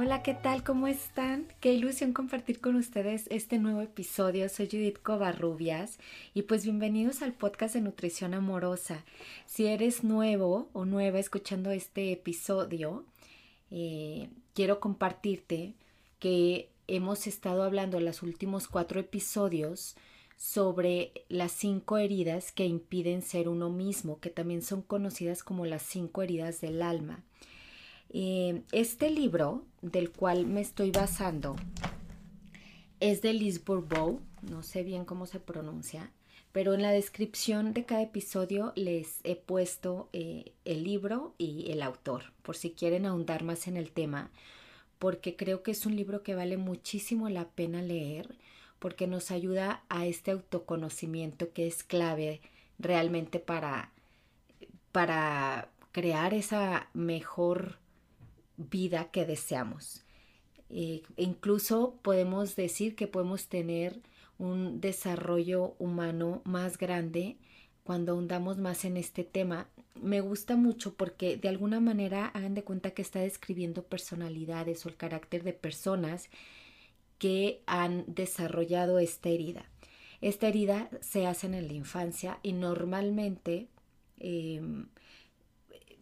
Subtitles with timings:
[0.00, 0.62] Hola, ¿qué tal?
[0.62, 1.48] ¿Cómo están?
[1.58, 4.48] Qué ilusión compartir con ustedes este nuevo episodio.
[4.48, 5.98] Soy Judith Covarrubias
[6.34, 9.04] y pues bienvenidos al podcast de Nutrición Amorosa.
[9.46, 13.06] Si eres nuevo o nueva escuchando este episodio,
[13.72, 15.74] eh, quiero compartirte
[16.20, 19.96] que hemos estado hablando en los últimos cuatro episodios
[20.36, 25.82] sobre las cinco heridas que impiden ser uno mismo, que también son conocidas como las
[25.82, 27.24] cinco heridas del alma.
[28.10, 31.56] Eh, este libro del cual me estoy basando
[33.00, 36.10] es de Liz Bourbeau, no sé bien cómo se pronuncia,
[36.50, 41.82] pero en la descripción de cada episodio les he puesto eh, el libro y el
[41.82, 44.30] autor, por si quieren ahondar más en el tema,
[44.98, 48.36] porque creo que es un libro que vale muchísimo la pena leer,
[48.78, 52.40] porque nos ayuda a este autoconocimiento que es clave
[52.78, 53.92] realmente para,
[54.92, 57.76] para crear esa mejor
[58.58, 60.04] vida que deseamos.
[60.68, 64.00] Eh, incluso podemos decir que podemos tener
[64.38, 67.38] un desarrollo humano más grande
[67.84, 69.68] cuando ahondamos más en este tema.
[69.94, 74.90] Me gusta mucho porque de alguna manera hagan de cuenta que está describiendo personalidades o
[74.90, 76.28] el carácter de personas
[77.18, 79.64] que han desarrollado esta herida.
[80.20, 83.68] Esta herida se hace en la infancia y normalmente
[84.18, 84.88] em,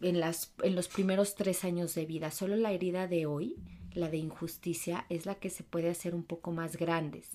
[0.00, 2.30] en, los primeros tres años de vida.
[2.30, 3.56] Solo la herida de hoy,
[3.92, 7.28] la de injusticia, es la que se puede hacer un poco más grandes.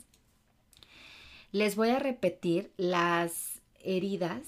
[1.52, 4.44] Les voy a repetir las heridas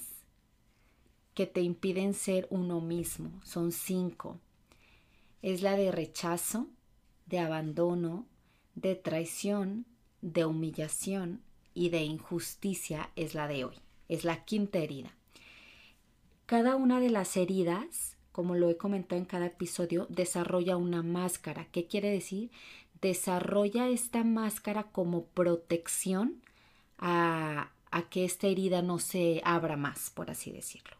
[1.34, 3.40] que te impiden ser uno mismo.
[3.44, 4.40] Son cinco.
[5.42, 6.68] Es la de rechazo,
[7.26, 8.26] de abandono,
[8.74, 9.86] de traición,
[10.22, 11.42] de humillación
[11.74, 13.74] y de injusticia es la de hoy.
[14.08, 15.14] Es la quinta herida.
[16.46, 21.66] Cada una de las heridas, como lo he comentado en cada episodio, desarrolla una máscara.
[21.72, 22.50] ¿Qué quiere decir?
[23.00, 26.42] Desarrolla esta máscara como protección
[26.98, 27.70] a,
[28.10, 30.96] que esta herida no se abra más, por así decirlo.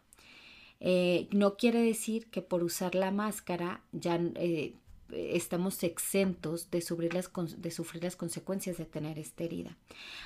[0.80, 4.74] Eh, no quiere decir que por usar la máscara ya eh,
[5.10, 9.76] estamos exentos de sufrir, las, de sufrir las consecuencias de tener esta herida.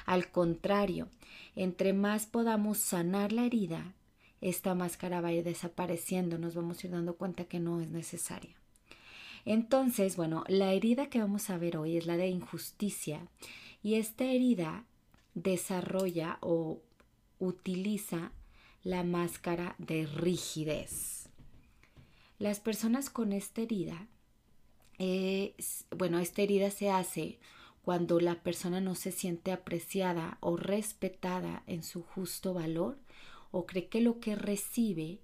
[0.06, 1.08] Al contrario,
[1.56, 3.94] entre más podamos sanar la herida,
[4.41, 7.91] esta máscara va a ir desapareciendo, nos vamos a ir dando cuenta que no es
[7.91, 8.56] necesaria.
[9.44, 13.28] Entonces, bueno, la herida que vamos a ver hoy es la de injusticia
[13.82, 14.84] y esta herida
[15.34, 16.82] desarrolla o
[17.38, 18.32] utiliza
[18.82, 21.28] la máscara de rigidez.
[22.38, 24.09] Las personas con esta herida,
[25.97, 27.38] bueno, esta herida se hace
[27.82, 32.99] cuando la persona no se siente apreciada o respetada en su justo valor
[33.50, 35.19] o cree que lo que recibe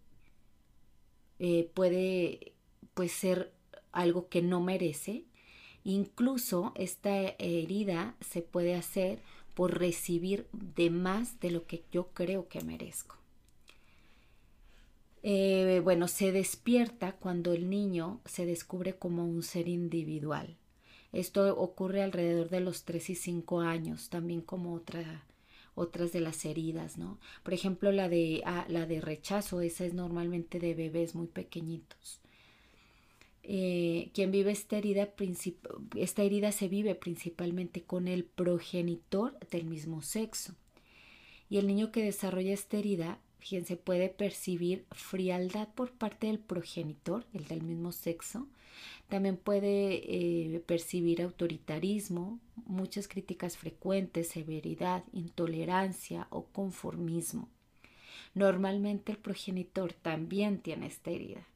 [1.39, 2.53] eh, puede
[2.95, 3.53] pues, ser
[3.93, 5.25] algo que no merece.
[5.85, 9.19] Incluso esta herida se puede hacer
[9.55, 13.17] por recibir de más de lo que yo creo que merezco.
[15.23, 20.57] Eh, bueno, se despierta cuando el niño se descubre como un ser individual.
[21.13, 25.25] Esto ocurre alrededor de los 3 y 5 años, también como otra
[25.75, 27.19] otras de las heridas, ¿no?
[27.43, 32.21] Por ejemplo, la de, ah, la de rechazo, esa es normalmente de bebés muy pequeñitos.
[33.43, 35.13] Eh, quien vive esta herida,
[35.97, 40.55] esta herida se vive principalmente con el progenitor del mismo sexo.
[41.51, 47.27] Y el niño que desarrolla esta herida, fíjense, puede percibir frialdad por parte del progenitor,
[47.35, 48.49] el del mismo sexo,
[49.11, 57.51] también puede eh, percibir autoritarismo, muchas críticas frecuentes, severidad, intolerancia o conformismo.
[58.33, 61.47] Normalmente el progenitor también tiene esta herida,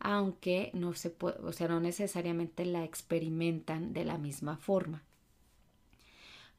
[0.00, 5.02] aunque no se puede, o sea, no necesariamente la experimentan de la misma forma.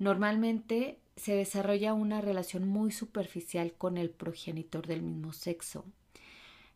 [0.04, 5.86] Normalmente se desarrolla una relación muy superficial con el progenitor del mismo sexo,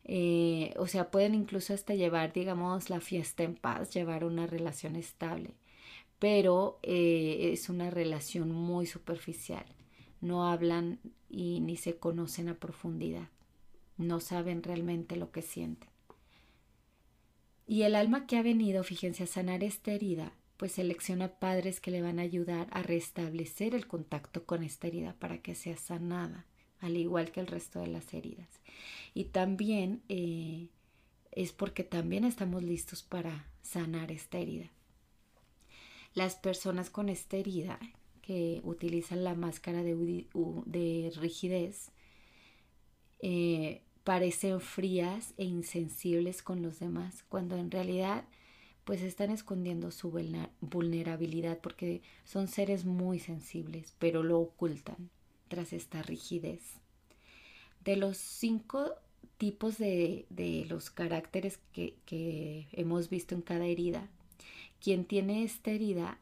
[0.06, 4.96] eh, o sea, pueden incluso hasta llevar, digamos, la fiesta en paz, llevar una relación
[4.96, 5.56] estable,
[6.20, 9.66] pero eh, es una relación muy superficial.
[10.22, 13.28] No hablan y ni se conocen a profundidad.
[13.98, 15.90] No saben realmente lo que sienten.
[17.68, 21.92] Y el alma que ha venido, fíjense, a sanar esta herida, pues selecciona padres que
[21.92, 26.46] le van a ayudar a restablecer el contacto con esta herida para que sea sanada
[26.80, 28.50] al igual que el resto de las heridas.
[29.14, 30.70] Y también eh,
[31.32, 34.70] es porque también estamos listos para sanar esta herida.
[36.14, 37.80] Las personas con esta herida
[38.22, 41.92] que utilizan la máscara de, rigidez
[43.20, 48.26] eh, parecen frías e insensibles con los demás, cuando en realidad
[48.88, 50.18] pues están escondiendo su
[50.62, 55.10] vulnerabilidad porque son seres muy sensibles, pero lo ocultan
[55.50, 56.62] tras esta rigidez.
[57.84, 58.94] De los cinco
[59.38, 60.26] tipos de,
[60.70, 64.08] los caracteres que, hemos visto en cada herida,
[64.80, 66.18] quien tiene esta herida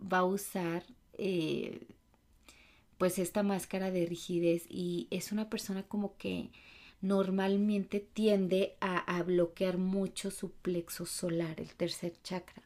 [0.00, 0.84] va a usar
[1.18, 1.88] eh,
[2.96, 6.48] pues esta máscara de rigidez y es una persona como que
[7.02, 12.62] normalmente tiende a, a, bloquear mucho su plexo solar, el tercer chakra,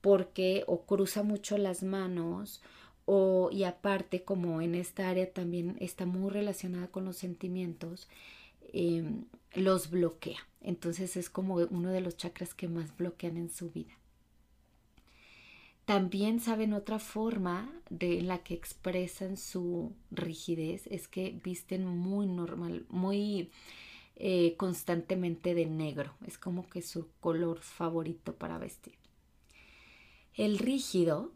[0.00, 2.62] porque o cruza mucho las manos
[3.06, 8.08] o y aparte como en esta área también está muy relacionada con los sentimientos,
[8.72, 9.24] em,
[9.54, 10.38] los bloquea.
[10.60, 13.94] Entonces es como uno de los chakras que más bloquean en su vida.
[15.86, 22.84] También saben otra forma de la que expresan su rigidez es que visten muy normal,
[22.88, 23.50] muy
[24.16, 26.12] eh, constantemente de negro.
[26.26, 28.94] Es como que su color favorito para vestir.
[30.34, 31.32] El rígido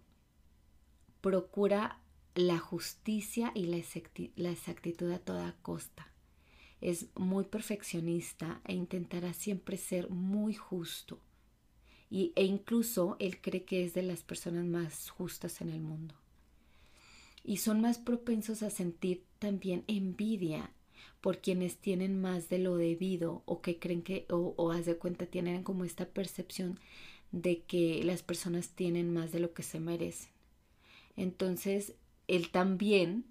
[1.20, 2.00] procura
[2.34, 6.12] la justicia y la, exactitud a toda costa.
[6.80, 11.20] Es muy perfeccionista e intentará siempre ser muy justo.
[12.10, 16.14] Y, e incluso él cree que es de las personas más justas en el mundo.
[17.44, 20.70] Y son más propensos a sentir también envidia
[21.20, 24.96] por quienes tienen más de lo debido o que creen que, o, o haz de
[24.96, 26.78] cuenta, tienen como esta percepción
[27.32, 30.30] de que las personas tienen más de lo que se merecen.
[31.16, 31.94] Entonces,
[32.28, 33.24] él también,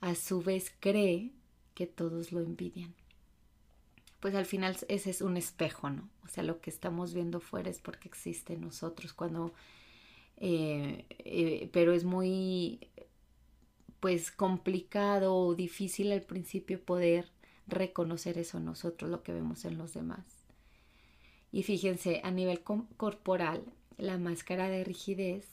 [0.00, 1.30] a su vez, cree
[1.74, 2.94] que todos lo envidian.
[4.22, 6.08] Pues al final ese es un espejo, ¿no?
[6.24, 9.52] O sea, lo que estamos viendo fuera es porque existe en nosotros cuando...
[10.36, 12.78] Eh, eh, pero es muy,
[13.98, 17.32] pues, complicado o difícil al principio poder
[17.66, 20.24] reconocer eso nosotros, lo que vemos en los demás.
[21.50, 23.64] Y fíjense, a nivel corporal,
[23.98, 25.48] la máscara de rigidez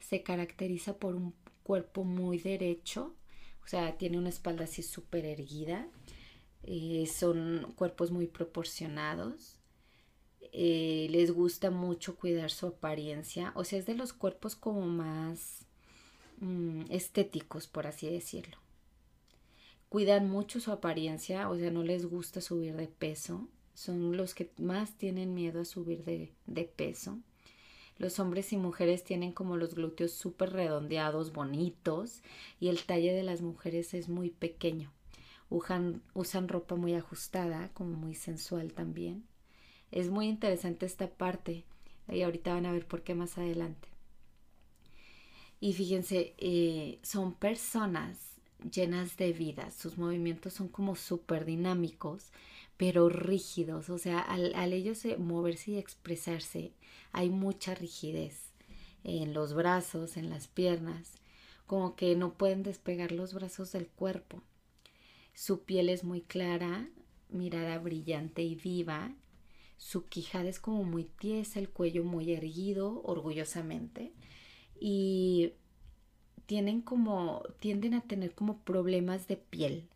[0.00, 1.34] se caracteriza por un
[1.64, 3.14] cuerpo muy derecho,
[3.62, 5.86] o sea, tiene una espalda así súper erguida,
[6.66, 9.56] eh, son cuerpos muy proporcionados,
[10.52, 15.66] eh, les gusta mucho cuidar su apariencia, o sea, es de los cuerpos como más
[16.40, 18.58] mm, estéticos, por así decirlo.
[19.88, 24.50] Cuidan mucho su apariencia, o sea, no les gusta subir de peso, son los que
[24.58, 27.18] más tienen miedo a subir de, de peso.
[27.98, 32.22] Los hombres y mujeres tienen como los glúteos súper redondeados, bonitos,
[32.60, 34.92] y el talle de las mujeres es muy pequeño.
[35.48, 36.02] Usan,
[36.48, 39.24] ropa muy ajustada, como muy sensual también.
[39.90, 41.64] Es muy interesante esta parte,
[42.08, 43.88] y ahorita van a ver por qué más adelante.
[45.60, 48.36] Y fíjense, eh, son personas
[48.70, 52.32] llenas de vida, sus movimientos son como súper dinámicos,
[52.76, 56.72] pero rígidos, o sea, al, ellos moverse y expresarse
[57.12, 58.52] hay mucha rigidez
[59.02, 61.14] en los brazos, en las piernas,
[61.66, 64.42] como que no pueden despegar los brazos del cuerpo.
[65.36, 66.88] Su piel es muy clara,
[67.28, 69.14] mirada brillante y viva,
[69.76, 74.14] su quijada es como muy tiesa, el cuello muy erguido, orgullosamente,
[74.80, 75.52] y
[76.46, 79.90] tienen como, tienden a tener como problemas de piel.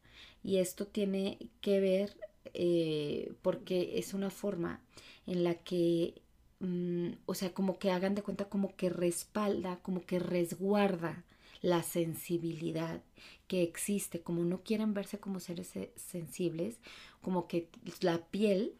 [0.44, 2.18] Y esto tiene que ver
[2.52, 4.82] eh, porque es una forma
[5.26, 6.20] en la que,
[6.58, 11.24] mm, o sea, como que hagan de cuenta como que respalda, como que resguarda
[11.62, 13.02] la sensibilidad
[13.46, 16.78] que existe, como no quieren verse como seres sensibles,
[17.20, 17.68] como que
[18.00, 18.74] la piel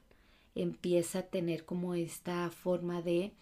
[0.54, 3.32] empieza a tener como esta forma de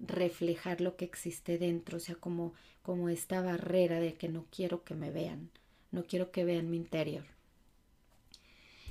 [0.00, 4.84] reflejar lo que existe dentro, o sea, como, como esta barrera de que no quiero
[4.84, 5.50] que me vean,
[5.90, 7.24] no quiero que vean mi interior.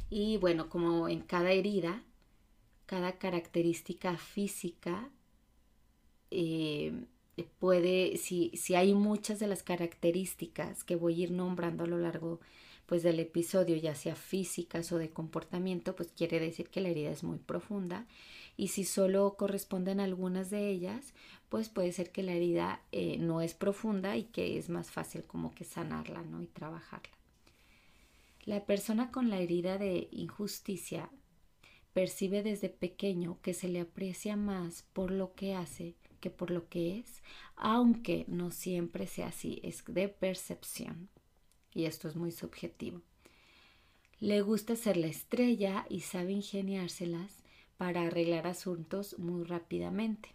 [0.09, 2.03] Y bueno, como en cada herida,
[2.85, 5.09] cada característica física
[6.31, 7.05] eh,
[7.43, 11.97] puede, si, si hay muchas de las características que voy a ir nombrando a lo
[11.97, 12.39] largo
[12.87, 17.11] pues del episodio, ya sea físicas o de comportamiento, pues quiere decir que la herida
[17.11, 18.07] es muy profunda.
[18.55, 21.13] Y si solo corresponden algunas de ellas,
[21.49, 25.23] pues puede ser que la herida eh, no es profunda y que es más fácil
[25.25, 26.41] como que sanarla, ¿no?
[26.41, 27.15] Y trabajarla.
[28.45, 31.09] La persona con la herida de injusticia
[31.91, 36.67] percibe desde pequeño que se le aprecia más por lo que hace que por lo
[36.69, 37.21] que es,
[37.55, 41.09] aunque no siempre sea así, es de percepción.
[41.73, 43.01] Y esto es muy subjetivo.
[44.19, 47.43] Le gusta ser la estrella y sabe ingeniárselas
[47.77, 50.29] para arreglar asuntos muy rápidamente.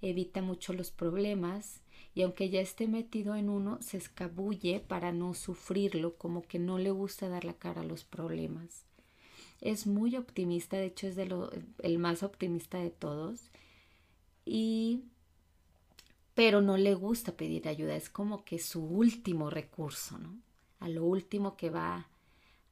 [0.00, 1.82] Evita mucho los problemas
[2.14, 6.78] y aunque ya esté metido en uno, se escabulle para no sufrirlo, como que no
[6.78, 8.86] le gusta dar la cara a los problemas.
[9.60, 13.50] Es muy optimista, de hecho es el más optimista de todos.
[14.48, 15.04] Y
[16.34, 20.36] pero no le gusta pedir ayuda, es como que su último recurso, ¿no?
[20.78, 22.06] A lo último que va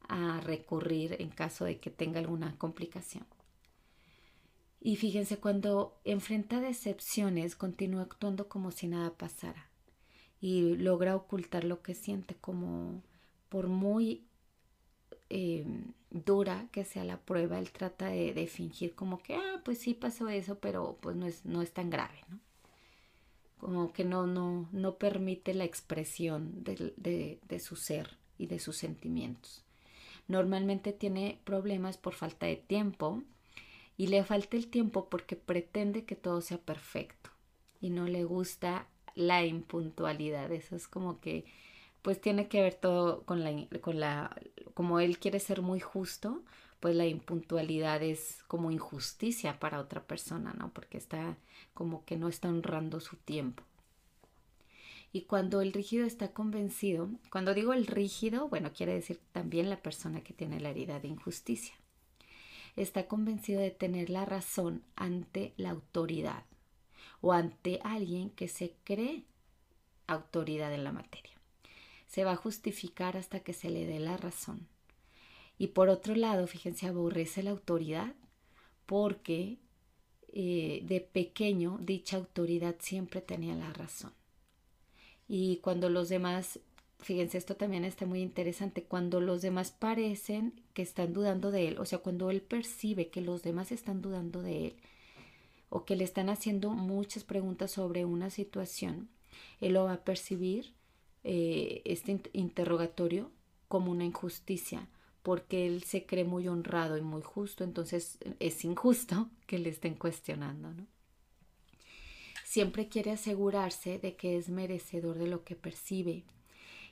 [0.09, 3.27] a recurrir en caso de que tenga alguna complicación.
[4.81, 9.69] Y fíjense, cuando enfrenta decepciones, continúa actuando como si nada pasara
[10.41, 13.03] y logra ocultar lo que siente como
[13.49, 14.23] por muy
[15.31, 15.67] eh,
[16.11, 20.29] dura que sea la prueba, él trata de, fingir como que, ah, pues sí pasó
[20.29, 22.39] eso, pero pues no es, no es tan grave, ¿no?
[23.59, 28.77] Como que no, no, no permite la expresión de, de su ser y de sus
[28.77, 29.65] sentimientos.
[30.29, 33.23] Normalmente tiene problemas por falta de tiempo,
[33.97, 37.31] y le falta el tiempo porque pretende que todo sea perfecto
[37.81, 40.53] y no le gusta la impuntualidad.
[40.53, 41.47] Eso es como que
[42.07, 44.31] pues tiene que ver todo con la, con la,
[44.75, 46.45] como él quiere ser muy justo,
[46.79, 50.73] pues la impuntualidad es como injusticia para otra persona, ¿no?
[50.73, 51.37] Porque está
[51.75, 53.65] como que no está honrando su tiempo.
[55.11, 59.83] Y cuando el rígido está convencido, cuando digo el rígido, bueno, quiere decir también la
[59.83, 61.75] persona que tiene la herida de injusticia
[62.77, 66.45] está convencido de tener la razón ante la autoridad
[67.21, 69.25] o ante alguien que se cree
[70.07, 71.36] autoridad en la materia.
[72.17, 74.67] Se va a justificar hasta que se le dé la razón.
[75.59, 78.15] Y por otro lado, fíjense, aborrece la autoridad
[78.87, 79.59] porque
[80.29, 84.15] eh, de pequeño dicha autoridad siempre tenía la razón.
[85.29, 86.59] Y cuando los demás
[87.01, 91.79] fíjense, esto también está muy interesante, cuando los demás parecen que están dudando de él,
[91.79, 94.77] o sea, cuando él percibe que los demás están dudando de él
[95.69, 99.11] o que le están haciendo muchas preguntas sobre una situación,
[99.61, 100.73] él lo va a percibir
[101.29, 103.33] eh, este interrogatorio
[103.67, 104.89] como una injusticia,
[105.25, 109.97] porque él se cree muy honrado y muy justo, entonces es injusto que le estén
[109.97, 110.87] cuestionando, ¿no?
[112.45, 116.23] Siempre quiere asegurarse de que es merecedor de lo que percibe,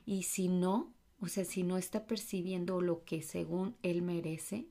[0.05, 4.67] y si no, o sea, si no está percibiendo lo que según él merece,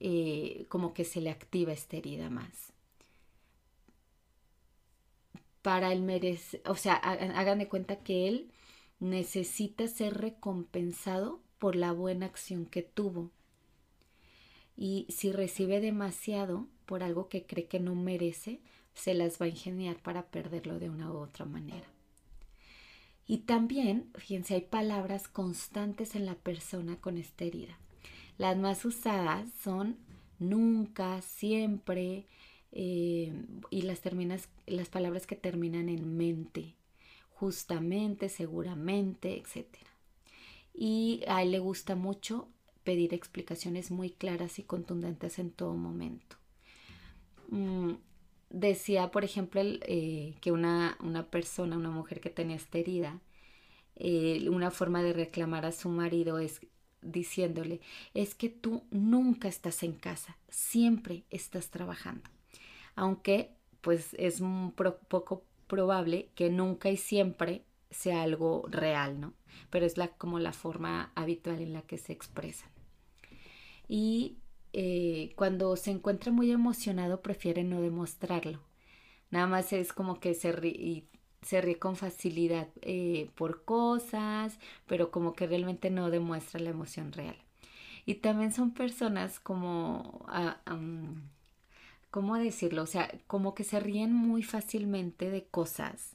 [0.00, 2.74] eh, como que se le activa esta herida más.
[5.62, 8.51] Para él merece, o sea, hagan de cuenta que él
[9.02, 13.32] necesita ser recompensado por la buena acción que tuvo.
[14.76, 18.60] Y si recibe demasiado por algo que cree que no merece,
[18.94, 21.88] se las va a ingeniar para perderlo de una u otra manera.
[23.26, 27.76] Y también, fíjense, hay palabras constantes en la persona con esta herida.
[28.38, 29.96] Las más usadas son
[30.38, 32.26] nunca, siempre,
[32.70, 33.32] eh,
[33.70, 36.76] y las, terminas, las palabras que terminan en mente,
[37.42, 39.66] justamente, seguramente, etc.
[40.72, 42.46] Y a él le gusta mucho
[42.84, 46.36] pedir explicaciones muy claras y contundentes en todo momento.
[47.48, 47.94] Mm,
[48.48, 53.20] decía, por ejemplo, eh, que una, una, persona, una mujer que tenía esta herida,
[53.96, 56.60] eh, una forma de reclamar a su marido es
[57.00, 57.80] diciéndole,
[58.14, 62.30] es que tú nunca estás en casa, siempre estás trabajando.
[62.94, 69.32] Aunque, pues es un poco probable que nunca y siempre sea algo real, ¿no?
[69.70, 72.68] Pero es la, como la forma habitual en la que se expresan.
[73.88, 74.36] Y
[74.74, 78.60] eh, cuando se encuentra muy emocionado prefiere no demostrarlo.
[79.30, 81.08] Nada más es como que se ríe,
[81.78, 87.36] con facilidad eh, por cosas, pero como que realmente no demuestra la emoción real.
[88.04, 90.60] Y también son personas como, ah,
[92.12, 92.84] ¿cómo decirlo?
[92.84, 96.14] O sea, como que se ríen muy fácilmente de cosas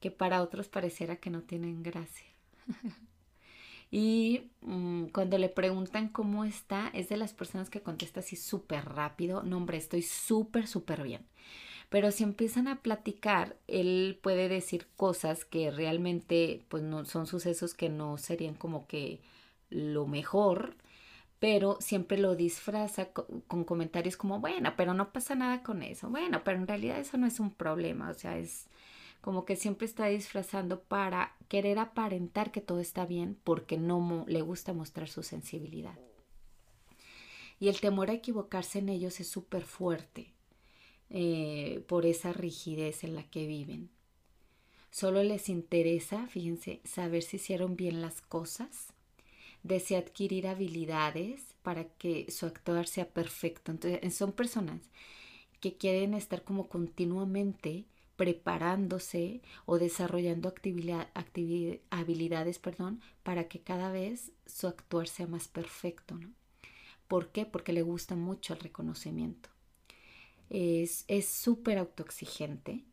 [0.00, 2.26] que para otros pareciera que no tienen gracia.
[3.90, 8.84] Y mm, cuando le preguntan cómo está, es de las personas que contesta así súper
[8.84, 9.42] rápido.
[9.42, 11.26] No, hombre, estoy súper, súper bien.
[11.88, 17.74] Pero si empiezan a platicar, él puede decir cosas que realmente pues no son sucesos
[17.74, 19.20] que no serían como que
[19.70, 20.76] lo mejor,
[21.40, 26.44] pero siempre lo disfraza con, comentarios como, bueno, pero no pasa nada con eso, bueno,
[26.44, 28.66] pero en realidad eso no es un problema, o sea, es
[29.22, 34.42] como que siempre está disfrazando para querer aparentar que todo está bien porque no le
[34.42, 35.98] gusta mostrar su sensibilidad.
[37.58, 40.32] Y el temor a equivocarse en ellos es súper fuerte
[41.10, 43.90] eh, por esa rigidez en la que viven.
[44.90, 48.94] Solo les interesa, fíjense, saber si hicieron bien las cosas.
[49.62, 53.72] Desea adquirir habilidades para que su actuar sea perfecto.
[53.72, 54.80] Entonces, son personas
[55.60, 57.84] que quieren estar como continuamente
[58.16, 60.52] preparándose o desarrollando
[61.90, 66.16] habilidades perdón, para que cada vez su actuar sea más perfecto.
[66.16, 66.30] ¿no?
[67.08, 67.46] ¿Por qué?
[67.46, 69.48] Porque le gusta mucho el reconocimiento.
[70.50, 72.84] Es súper autoexigente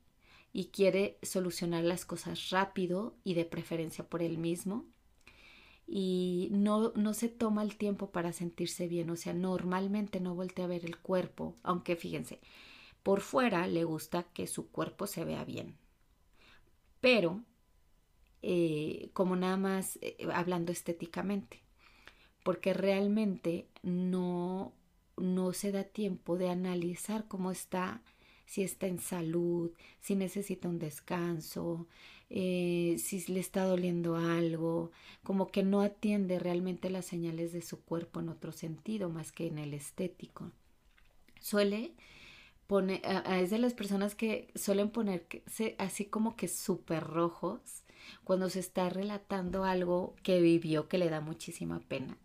[0.53, 4.85] y quiere solucionar las cosas rápido y de preferencia por él mismo
[5.87, 10.65] y no, no se toma el tiempo para sentirse bien, o sea, normalmente no voltea
[10.65, 12.41] a ver el cuerpo, aunque fíjense,
[13.03, 15.77] por fuera le gusta que su cuerpo se vea bien,
[17.01, 17.43] pero
[18.41, 21.61] eh, como nada más eh, hablando estéticamente,
[22.43, 24.73] porque realmente no,
[25.17, 28.03] no se da tiempo de analizar cómo está,
[28.45, 31.87] si está en salud, si necesita un descanso,
[32.29, 34.91] eh, si le está doliendo algo,
[35.23, 39.47] como que no atiende realmente las señales de su cuerpo en otro sentido más que
[39.47, 40.51] en el estético.
[41.39, 41.93] Suele
[42.67, 47.83] poner, es de las personas que suelen ponerse así como que súper rojos
[48.23, 52.17] cuando se está relatando algo que vivió que le da muchísima pena.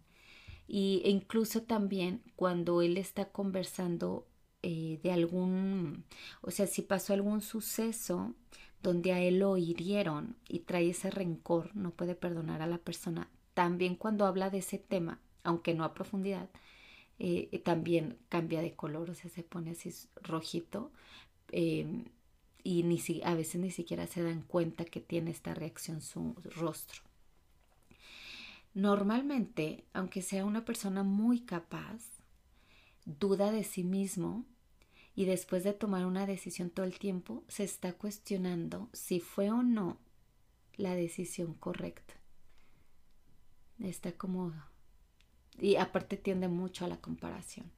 [0.66, 4.26] Y, e incluso también cuando él está conversando
[4.62, 6.04] eh, de algún,
[6.40, 8.35] o sea, si pasó algún suceso
[8.82, 13.28] donde a él lo hirieron y trae ese rencor, no puede perdonar a la persona.
[13.54, 16.48] También cuando habla de ese tema, aunque no a profundidad,
[17.18, 20.90] eh, también cambia de color, o sea, se pone así rojito
[21.52, 22.06] em,
[22.64, 26.34] y ni si, a veces ni siquiera se dan cuenta que tiene esta reacción su
[26.56, 27.02] rostro.
[28.74, 32.02] Normalmente, aunque sea una persona muy capaz,
[33.04, 34.44] duda de sí mismo
[35.14, 39.62] y después de tomar una decisión todo el tiempo se está cuestionando si fue o
[39.62, 39.99] no
[40.76, 42.14] la decisión correcta.
[43.78, 44.52] Está como...
[45.59, 47.71] Y aparte tiende mucho a la comparación.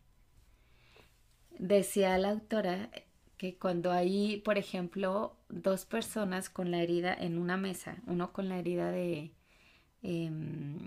[1.58, 2.90] Decía la autora
[3.36, 8.48] que cuando hay, por ejemplo, dos personas con la herida en una mesa, uno con
[8.48, 9.32] la herida de...
[10.02, 10.78] Em,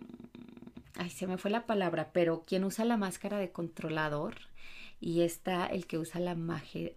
[0.96, 4.36] ay, se me fue la palabra, pero quien usa la máscara de controlador
[5.00, 6.36] y está el que usa la,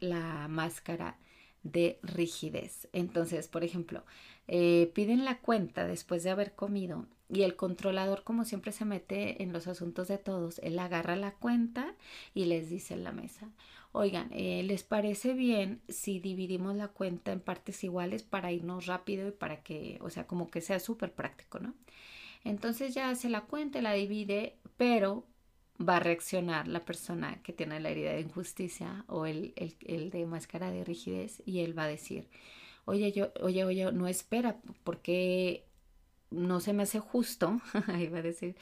[0.01, 1.19] la máscara
[1.63, 2.89] de rigidez.
[2.93, 4.05] Entonces, por ejemplo,
[4.49, 9.43] eh, piden la cuenta después de haber comido y el controlador, como siempre se mete
[9.43, 11.95] en los asuntos de todos, él agarra la cuenta
[12.35, 13.49] y les dice en la mesa,
[13.93, 19.29] oigan, eh, ¿les parece bien si dividimos la cuenta en partes iguales para irnos rápido
[19.29, 21.75] y para que, o sea, como que sea súper práctico, ¿no?
[22.43, 25.25] Entonces ya hace la cuenta, la divide, pero
[25.81, 30.27] va a reaccionar la persona que tiene la herida de injusticia o el, el, de
[30.27, 32.29] máscara de rigidez y él va a decir,
[32.85, 35.64] oye, yo, oye, oye, no espera, porque
[36.31, 38.57] no se me hace justo, ahí va a decir,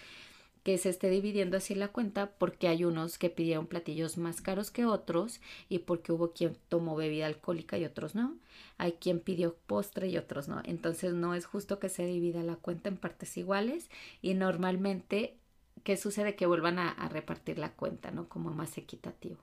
[0.62, 4.70] que se esté dividiendo así la cuenta porque hay unos que pidieron platillos más caros
[4.70, 8.37] que otros y porque hubo quien tomó bebida alcohólica y otros no.
[8.76, 10.61] Hay quien pidió postre y otros no.
[10.64, 13.88] Entonces no es justo que se divida la cuenta en partes iguales
[14.20, 15.38] y normalmente
[15.84, 16.36] ¿qué sucede?
[16.36, 18.28] Que vuelvan a, repartir la cuenta, ¿no?
[18.28, 19.38] Como más equitativo.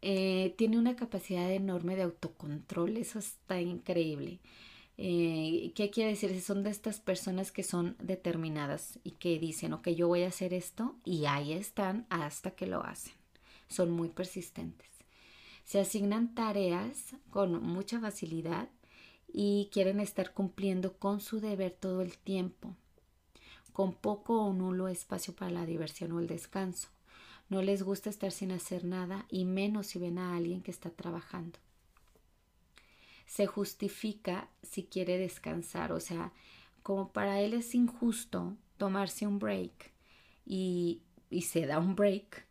[0.00, 4.40] Eh, tiene una capacidad enorme de autocontrol, eso está increíble.
[4.96, 6.40] Eh, ¿Qué quiere decir?
[6.40, 10.54] Son de estas personas que son determinadas y que dicen, ok, yo voy a hacer
[10.54, 13.14] esto y ahí están hasta que lo hacen.
[13.68, 14.88] Son muy persistentes.
[15.64, 18.68] Se asignan tareas con mucha facilidad
[19.32, 22.74] y quieren estar cumpliendo con su deber todo el tiempo
[23.78, 26.88] con poco o nulo espacio para la diversión o el descanso.
[27.48, 30.90] No les gusta estar sin hacer nada y menos si ven a alguien que está
[30.90, 31.60] trabajando.
[33.24, 36.32] Se justifica si quiere descansar, o sea,
[36.82, 39.92] como para él es injusto tomarse un break
[40.44, 42.46] y, y se da un break,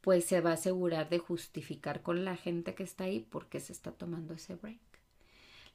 [0.00, 3.74] pues se va a asegurar de justificar con la gente que está ahí porque se
[3.74, 4.93] está tomando ese break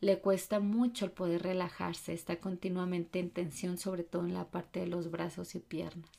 [0.02, 4.80] le cuesta mucho el poder relajarse, está continuamente en tensión, sobre todo en la parte
[4.80, 6.10] de los brazos y piernas.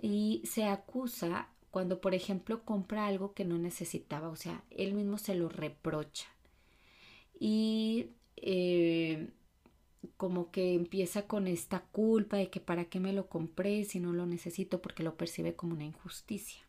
[0.00, 5.18] Y se acusa cuando, por ejemplo, compra algo que no necesitaba, o sea, él mismo
[5.18, 6.26] se lo reprocha.
[7.38, 9.28] Y eh,
[10.16, 14.12] como que empieza con esta culpa de que para qué me lo compré si no
[14.12, 16.66] lo necesito porque lo percibe como una injusticia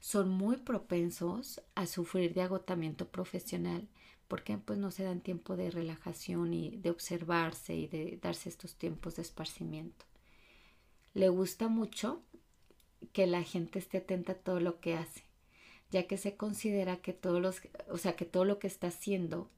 [0.00, 3.86] son muy propensos a sufrir de agotamiento profesional
[4.30, 8.76] porque pues no se dan tiempo de relajación y de observarse y de darse estos
[8.76, 10.04] tiempos de esparcimiento.
[11.14, 12.22] Le gusta mucho
[13.12, 15.24] que la gente esté atenta a todo lo que hace,
[15.90, 19.50] ya que se considera que los, o sea, que todo lo que está haciendo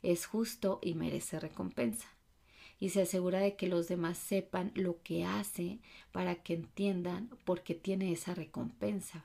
[0.00, 2.06] es justo y merece recompensa.
[2.78, 5.80] y se asegura de que los demás sepan lo que hace
[6.12, 9.24] para que entiendan por qué tiene esa recompensa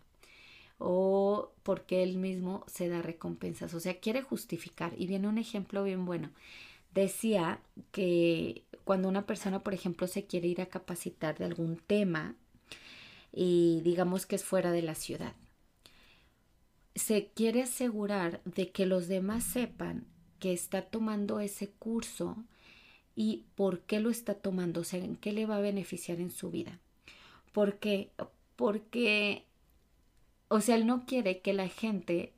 [0.77, 3.73] o porque él mismo se da recompensas.
[3.73, 4.93] O sea, quiere justificar.
[4.97, 6.29] Y viene un ejemplo bien bueno.
[6.93, 7.59] Decía
[7.91, 12.35] que cuando una persona, por ejemplo, se quiere ir a capacitar de algún tema
[13.33, 15.33] y digamos que es fuera de la ciudad,
[16.95, 20.05] se quiere asegurar de que los demás sepan
[20.39, 22.37] que está tomando ese curso
[23.15, 26.31] y por qué lo está tomando, o sea, en qué le va a beneficiar en
[26.31, 26.79] su vida.
[27.51, 28.11] ¿Por qué?
[28.55, 29.45] Porque,
[30.47, 32.33] o sea, él no quiere que la gente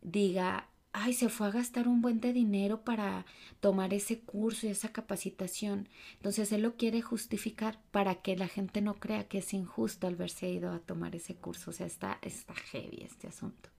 [0.00, 3.24] diga, ay, se fue a gastar un buen de dinero para
[3.60, 5.88] tomar ese curso y esa capacitación.
[6.14, 10.16] Entonces él lo quiere justificar para que la gente no crea que es injusto al
[10.16, 11.70] verse ido a tomar ese curso.
[11.70, 13.70] O sea, está, está heavy este asunto.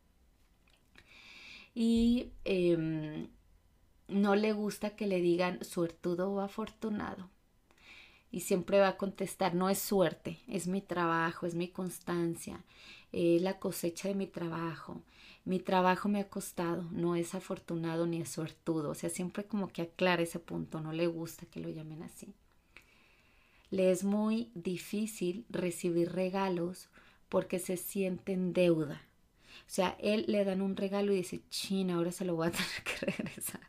[1.75, 3.27] Y em,
[4.07, 7.29] no le gusta que le digan suertudo o afortunado.
[8.31, 12.63] Y siempre va a contestar, no es suerte, es mi trabajo, es mi constancia,
[13.13, 15.01] es la cosecha de mi trabajo.
[15.45, 18.89] Mi trabajo me ha costado, no es afortunado ni es suertudo.
[18.89, 22.33] O sea, siempre como que aclara ese punto, no le gusta que lo llamen así.
[23.69, 26.89] Le es muy difícil recibir regalos
[27.29, 29.01] porque se siente en deuda.
[29.61, 32.51] O sea, él le dan un regalo y dice, china, ahora se lo voy a
[32.51, 33.61] tener que regresar.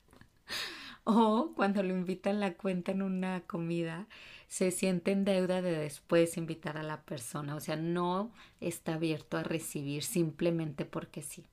[1.04, 4.06] O cuando lo invitan la cuenta en una comida,
[4.54, 7.56] se siente en deuda de después invitar a la persona.
[7.56, 11.44] O sea, no está abierto a recibir simplemente porque sí.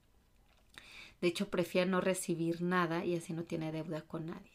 [1.19, 4.51] De hecho, prefiere no recibir nada y así no tiene deuda con nadie.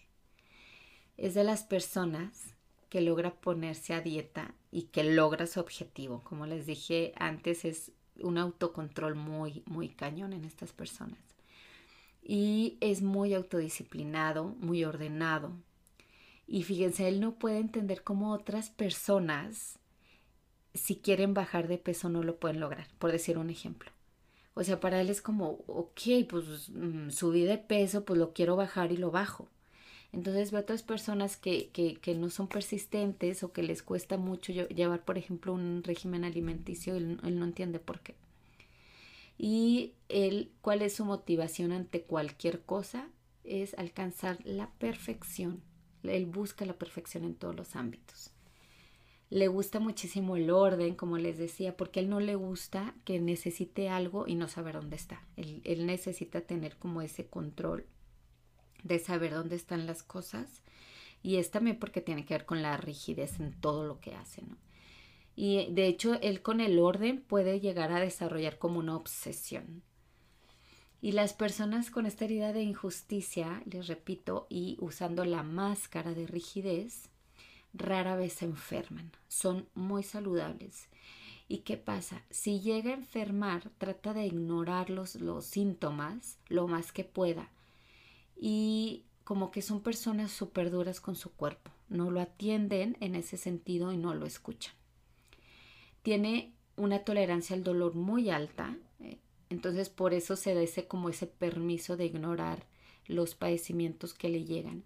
[1.16, 2.54] Es de las personas
[2.88, 6.22] que logra ponerse a dieta y que logra su objetivo.
[6.22, 11.18] Como les dije antes, es un autocontrol muy, muy cañón en estas personas
[12.22, 15.50] y es muy autodisciplinado, muy ordenado.
[16.46, 19.78] Y fíjense, él no puede entender cómo otras personas,
[20.74, 23.90] si quieren bajar de peso, no lo pueden lograr, por decir un ejemplo.
[24.54, 28.56] O sea, para él es como, ok, pues mm, subí de peso, pues lo quiero
[28.56, 29.48] bajar y lo bajo.
[30.12, 34.52] Entonces ve otras personas que, que, que, no son persistentes o que les cuesta mucho
[34.52, 38.14] llevar, por ejemplo, un régimen alimenticio, él no entiende por qué
[39.38, 43.09] y él, cuál es su motivación ante cualquier cosa,
[43.44, 45.62] es alcanzar la perfección.
[46.09, 48.31] Él busca la perfección en todos los ámbitos.
[49.29, 53.88] Le gusta muchísimo el orden, como les decía, porque él no le gusta que necesite
[53.88, 55.25] algo y no saber dónde está.
[55.37, 57.87] Él, él necesita tener como ese control
[58.85, 60.62] de saber dónde están las cosas.
[61.23, 64.42] Y es también porque tiene que ver con la rigidez en todo lo que hace,
[64.42, 64.57] ¿no?
[65.37, 69.83] y de hecho él con el orden puede llegar a desarrollar como una obsesión.
[71.02, 76.26] Y las personas con esta herida de injusticia, les repito, y usando la máscara de
[76.26, 77.11] rigidez,
[77.74, 80.88] rara vez se enferman, son muy saludables.
[81.48, 82.22] ¿Y qué pasa?
[82.30, 87.50] Si llega a enfermar, trata de ignorar los, los síntomas lo más que pueda.
[88.37, 93.37] Y como que son personas súper duras con su cuerpo, no lo atienden en ese
[93.37, 94.74] sentido y no lo escuchan
[96.06, 98.76] tiene una tolerancia al dolor muy alta,
[99.50, 102.66] entonces por eso se da ese como ese permiso de ignorar
[103.06, 104.82] los padecimientos que le llegan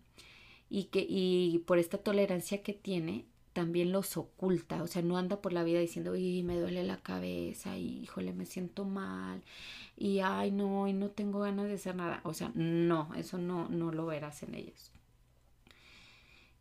[0.69, 5.41] y que y por esta tolerancia que tiene también los oculta, o sea, no anda
[5.43, 9.43] por la vida diciendo, y me duele la cabeza, y híjole, me siento mal,
[9.97, 12.21] y ay, no, y no tengo ganas de hacer nada.
[12.25, 14.93] O sea, no, eso no, no lo verás en ellos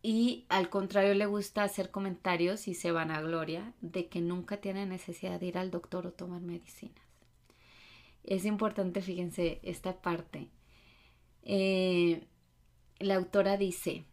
[0.01, 4.57] y al contrario le gusta hacer comentarios y se van a gloria de que nunca
[4.57, 7.09] tiene necesidad de ir al doctor o tomar medicinas.
[8.23, 10.49] Es importante, fíjense, esta parte.
[11.43, 12.27] Eh,
[12.99, 14.05] la autora dice,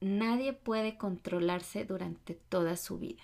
[0.00, 3.22] nadie puede controlarse durante toda su vida.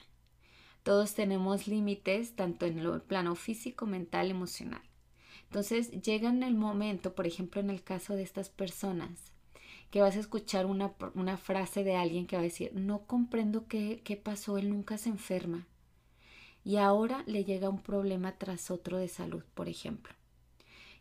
[0.82, 4.82] Todos tenemos límites tanto en el plano físico, mental, emocional.
[5.44, 9.32] Entonces llega en el momento, por ejemplo, en el caso de estas personas,
[9.90, 10.90] que vas a escuchar una,
[11.36, 15.08] frase de alguien que va a decir, no comprendo qué, qué pasó, él nunca se
[15.08, 15.66] enferma.
[16.64, 20.14] Y ahora le llega un problema tras otro de salud, por ejemplo.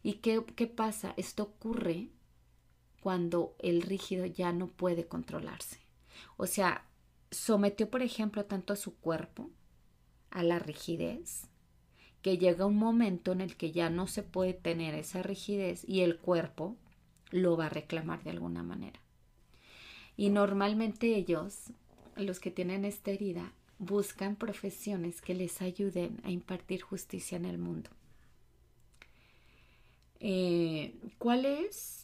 [0.04, 1.14] ¿Y qué, qué pasa?
[1.16, 2.10] Esto ocurre
[3.00, 5.80] cuando el rígido ya no puede controlarse.
[6.38, 6.86] O sea,
[7.32, 9.50] sometió, por ejemplo, tanto a su cuerpo
[10.32, 11.48] a la rigidez,
[12.22, 16.02] que llega un momento en el que ya no se puede tener esa rigidez y
[16.02, 16.78] el cuerpo
[17.32, 19.00] lo va a reclamar de alguna manera.
[20.16, 21.72] Y normalmente ellos,
[22.16, 23.52] los que tienen esta herida,
[23.86, 27.90] buscan profesiones que les ayuden a impartir justicia en el mundo.
[30.20, 32.04] Eh, ¿Cuál es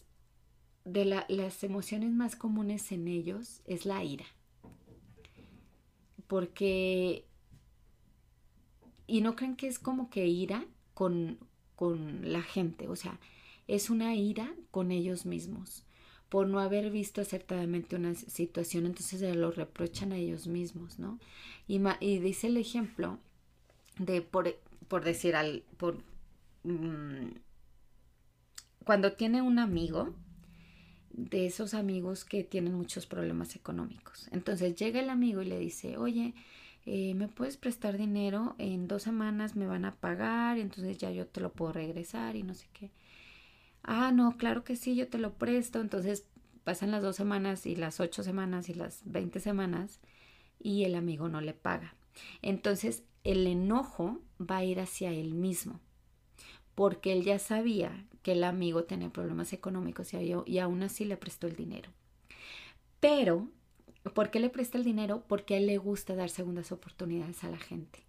[0.92, 4.26] de las emociones más comunes en ellos es la ira.
[6.28, 7.26] Porque,
[9.08, 11.40] y no creen que es como que ira con,
[11.76, 13.20] con la gente, o sea,
[13.68, 15.84] es una ira con ellos mismos
[16.30, 21.20] por no haber visto acertadamente una situación, entonces se lo reprochan a ellos mismos, ¿no?
[21.68, 21.80] Y,
[22.20, 23.20] dice el ejemplo
[23.98, 24.56] de, por,
[24.88, 25.98] por decir, al, por,
[26.64, 27.32] mm,
[28.86, 30.14] cuando tiene un amigo,
[31.12, 34.30] de esos amigos que tienen muchos problemas económicos.
[34.32, 36.34] Entonces llega el amigo y le dice, oye,
[36.86, 38.56] eh, ¿me puedes prestar dinero?
[38.58, 42.44] En dos semanas me van a pagar, entonces ya yo te lo puedo regresar y
[42.44, 42.92] no sé qué.
[43.84, 45.82] Ah, no, claro que sí, yo te lo presto.
[45.82, 46.26] Entonces
[46.64, 50.00] pasan las dos semanas y las ocho semanas y las veinte semanas
[50.60, 51.96] y el amigo no le paga.
[52.42, 55.80] Entonces el enojo va a ir hacia él mismo
[56.80, 61.18] porque él ya sabía que el amigo tenía problemas económicos y, y aún así le
[61.18, 61.90] prestó el dinero.
[63.02, 63.50] Pero,
[64.14, 65.24] ¿por qué le presta el dinero?
[65.28, 68.06] Porque a él le gusta dar segundas oportunidades a la gente.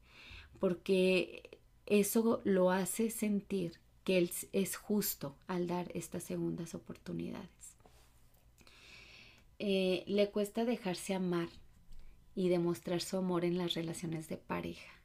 [0.61, 7.49] Porque eso lo hace sentir que él es justo al dar estas segundas oportunidades.
[9.59, 11.49] Eh, le cuesta dejarse amar
[12.35, 15.01] y demostrar su amor en las relaciones de pareja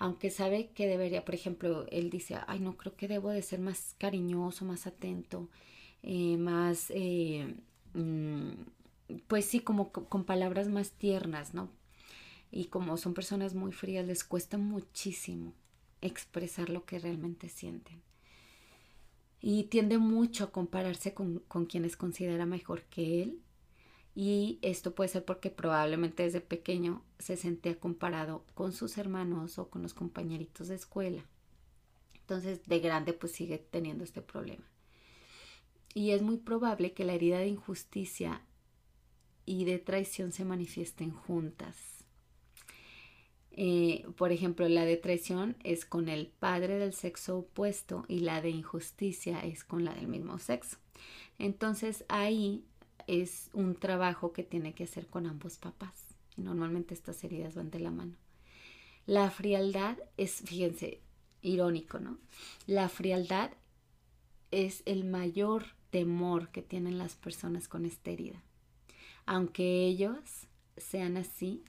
[0.00, 3.60] aunque sabe que debería, por ejemplo, él dice, ay, no, creo que debo de ser
[3.60, 5.50] más cariñoso, más atento,
[6.02, 7.54] eh, más, eh,
[7.92, 8.50] mm,
[9.28, 11.68] pues sí, como con palabras más tiernas, ¿no?
[12.50, 15.52] Y como son personas muy frías, les cuesta muchísimo
[16.00, 18.00] expresar lo que realmente sienten.
[19.40, 23.40] Y tiende mucho a compararse con, con quienes considera mejor que él
[24.14, 29.70] y esto puede ser porque probablemente desde pequeño se sentía comparado con sus hermanos o
[29.70, 31.24] con los compañeritos de escuela.
[32.14, 34.64] Entonces de grande pues sigue teniendo este problema.
[35.94, 38.42] Y es muy probable que la herida de injusticia
[39.46, 41.99] y de traición se manifiesten juntas.
[43.52, 48.40] Eh, por ejemplo, la de traición es con el padre del sexo opuesto y la
[48.40, 50.78] de injusticia es con la del mismo sexo.
[51.38, 52.64] Entonces ahí
[53.06, 55.94] es un trabajo que tiene que hacer con ambos papás.
[56.36, 58.16] Normalmente estas heridas van de la mano.
[59.06, 61.00] La frialdad es, fíjense,
[61.42, 62.18] irónico, ¿no?
[62.66, 63.50] La frialdad
[64.50, 68.42] es el mayor temor que tienen las personas con esta herida.
[69.26, 71.64] Aunque ellos sean así,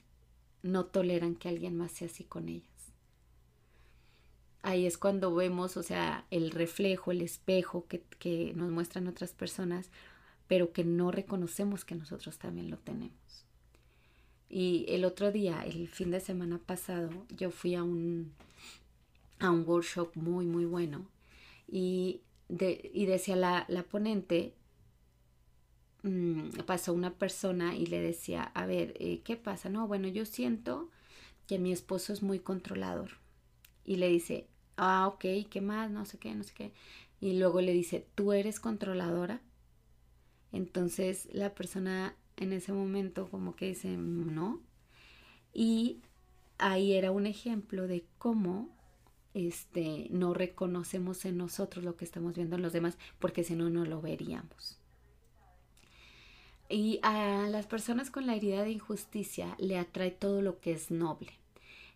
[0.62, 2.68] no toleran que alguien más sea así con ellos.
[4.62, 9.90] Ahí es cuando vemos, o sea, el reflejo, el espejo que, nos muestran otras personas,
[10.46, 13.44] pero que no reconocemos que nosotros también lo tenemos.
[14.48, 18.32] Y el otro día, el fin de semana pasado, yo fui a un,
[19.40, 21.06] a un workshop muy, muy bueno
[21.66, 24.54] y, y decía la, la ponente,
[26.02, 29.68] mm, pasó una persona y le decía, a ver, eh, ¿qué pasa?
[29.68, 30.90] No, bueno, yo siento
[31.46, 33.10] que mi esposo es muy controlador.
[33.84, 35.90] Y le dice, ah, ok, ¿qué más?
[35.90, 36.72] No sé qué, no sé qué.
[37.20, 39.40] Y luego le dice, ¿tú eres controladora?
[40.52, 44.60] Entonces la persona en ese momento como que dice no.
[45.54, 46.00] Y
[46.58, 48.68] ahí era un ejemplo de cómo
[49.34, 53.70] este, no reconocemos en nosotros lo que estamos viendo en los demás, porque si no,
[53.70, 54.78] no lo veríamos.
[56.72, 60.90] Y a las personas con la herida de injusticia le atrae todo lo que es
[60.90, 61.32] noble.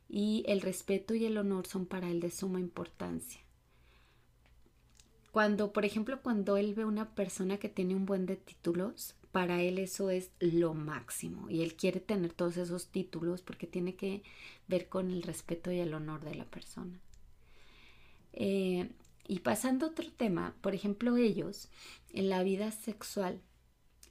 [0.06, 3.40] Y el respeto y el honor son para él de suma importancia.
[5.32, 9.62] Cuando, por ejemplo, cuando él ve una persona que tiene un buen de títulos, para
[9.62, 14.22] él eso es lo máximo y él quiere tener todos esos títulos porque tiene que
[14.68, 16.98] ver con el respeto y el honor de la persona.
[18.34, 18.90] Eh,
[19.26, 21.68] y pasando a otro tema, por ejemplo, ellos
[22.12, 23.40] en la vida sexual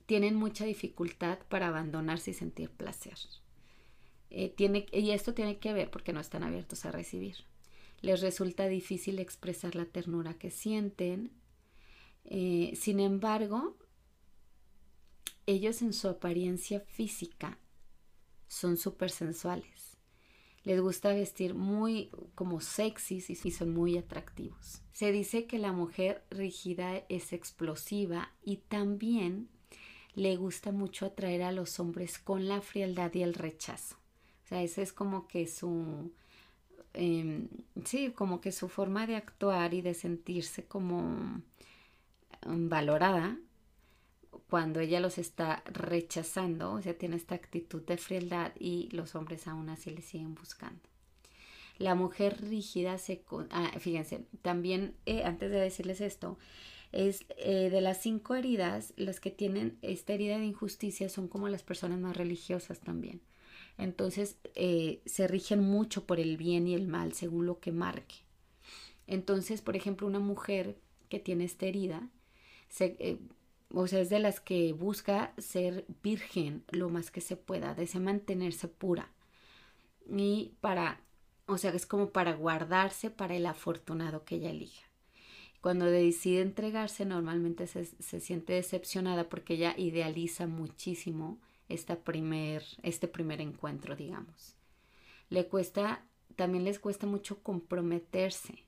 [0.06, 3.18] tienen mucha dificultad para abandonarse y sentir placer.
[4.30, 7.38] Eh, tiene, y esto tiene que ver porque no están abiertos a recibir
[8.06, 11.32] les resulta difícil expresar la ternura que sienten.
[12.24, 13.76] Eh, sin embargo,
[15.48, 17.60] ellos en su apariencia física
[18.48, 19.98] son súper sensuales.
[20.64, 24.82] Les gusta vestir muy como sexys y son muy atractivos.
[24.94, 29.50] Se dice que la mujer rígida es explosiva y también
[30.16, 33.96] le gusta mucho atraer a los hombres con la frialdad y el rechazo.
[34.46, 36.12] O sea, ese es como que su,
[36.98, 37.50] Em,
[37.84, 41.42] sí, como que su forma de actuar y de sentirse como
[42.42, 43.38] em, valorada
[44.50, 49.48] cuando ella los está rechazando, o sea, tiene esta actitud de frialdad y los hombres
[49.48, 50.82] aún así le siguen buscando.
[51.78, 53.24] La mujer rígida se...
[53.50, 56.38] Ah, fíjense, también eh, antes de decirles esto,
[56.92, 61.50] es eh, de las cinco heridas, las que tienen esta herida de injusticia son como
[61.50, 63.22] las personas más religiosas también.
[63.78, 68.16] Entonces eh, se rigen mucho por el bien y el mal según lo que marque.
[69.08, 70.78] Entonces, por ejemplo, una mujer
[71.10, 72.10] que tiene esta herida,
[72.80, 73.20] eh,
[73.74, 78.02] o sea, es de las que busca ser virgen lo más que se pueda, desea
[78.02, 79.12] mantenerse pura.
[80.10, 81.02] Y para,
[81.48, 84.85] o sea, es como para guardarse para el afortunado que ella elija.
[85.66, 93.42] Cuando decide entregarse, normalmente se, siente decepcionada porque ella idealiza muchísimo esta primer, este primer
[93.42, 94.54] encuentro, digamos.
[95.32, 98.64] Le cuesta, también les cuesta mucho comprometerse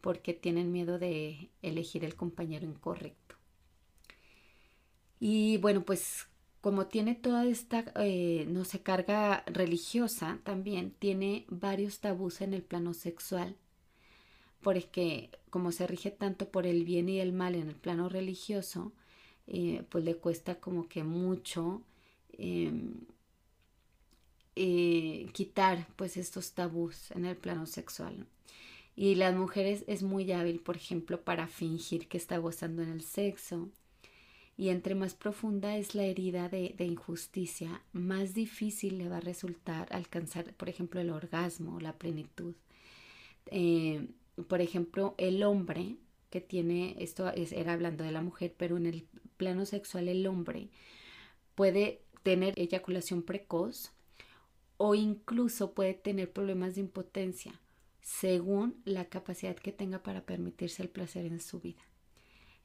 [0.00, 3.36] porque tienen miedo de elegir el compañero incorrecto.
[5.20, 6.26] Y bueno, pues
[6.60, 12.64] como tiene toda esta, eh, no sé, carga religiosa, también tiene varios tabús en el
[12.64, 13.56] plano sexual
[14.64, 18.92] porque como se rige tanto por el bien y el mal en el plano religioso,
[19.46, 21.82] eh, pues le cuesta como que mucho
[22.32, 22.94] em,
[24.56, 28.26] eh, quitar pues estos tabús en el plano sexual.
[28.96, 33.02] Y las mujeres es muy hábil, por ejemplo, para fingir que está gozando en el
[33.02, 33.68] sexo.
[34.56, 39.88] Y entre más profunda es la herida de, injusticia, más difícil le va a resultar
[39.92, 42.54] alcanzar, por ejemplo, el orgasmo, la plenitud.
[43.46, 44.08] Eh,
[44.48, 45.96] por ejemplo, el hombre
[46.30, 50.68] que tiene, esto era hablando de la mujer, pero en el plano sexual el hombre
[51.54, 53.92] puede tener eyaculación precoz
[54.76, 57.60] o incluso puede tener problemas de impotencia
[58.00, 61.82] según la capacidad que tenga para permitirse el placer en su vida.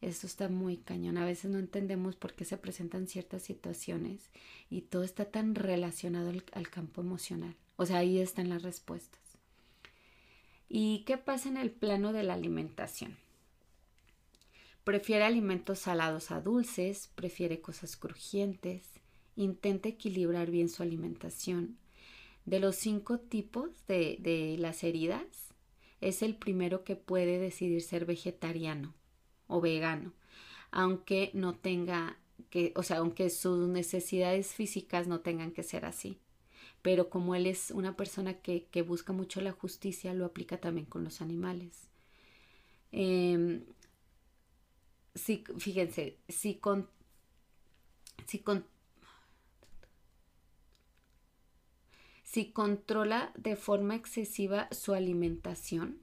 [0.01, 1.17] Esto está muy cañón.
[1.17, 4.29] A veces no entendemos por qué se presentan ciertas situaciones
[4.69, 7.55] y todo está tan relacionado al, al campo emocional.
[7.75, 9.28] O sea, ahí están las respuestas.
[10.71, 13.17] ¿Y qué pasa en el plano de la alimentación?
[14.83, 18.87] Prefiere alimentos salados a dulces, prefiere cosas crujientes,
[19.35, 21.79] intenta equilibrar bien su alimentación.
[22.45, 25.55] De los cinco tipos de, las heridas,
[26.01, 28.93] es el primero que puede decidir ser vegetariano
[29.47, 30.13] o vegano,
[30.69, 32.17] aunque no tenga
[32.51, 36.19] que, o sea, aunque sus necesidades físicas no tengan que ser así
[36.81, 41.03] pero como él es una persona que, busca mucho la justicia, lo aplica también con
[41.03, 41.87] los animales.
[42.91, 43.61] Eh,
[45.57, 46.89] fíjense, si con,
[48.27, 48.65] si con
[52.23, 55.99] si controla de forma excesiva su alimentación,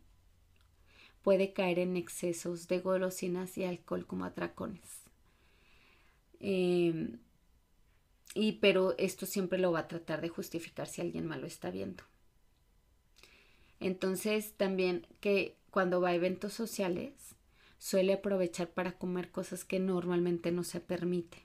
[1.23, 5.03] puede caer en excesos de golosinas y alcohol como atracones.
[6.41, 7.17] Eh,
[8.37, 11.71] y pero esto siempre lo va a tratar de justificar si alguien más lo está
[11.71, 12.05] viendo.
[13.81, 17.13] Entonces también que cuando va a eventos sociales
[17.79, 21.45] suele aprovechar para comer cosas que normalmente no se permite.